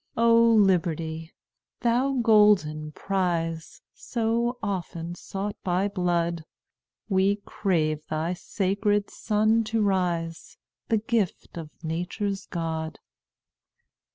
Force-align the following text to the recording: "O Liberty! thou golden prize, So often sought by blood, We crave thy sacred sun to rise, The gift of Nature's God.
"O 0.17 0.33
Liberty! 0.53 1.31
thou 1.81 2.13
golden 2.23 2.91
prize, 2.93 3.83
So 3.93 4.57
often 4.63 5.13
sought 5.13 5.55
by 5.63 5.89
blood, 5.89 6.43
We 7.07 7.35
crave 7.45 8.07
thy 8.07 8.33
sacred 8.33 9.11
sun 9.11 9.63
to 9.65 9.79
rise, 9.83 10.57
The 10.89 10.97
gift 10.97 11.55
of 11.55 11.69
Nature's 11.83 12.47
God. 12.47 12.97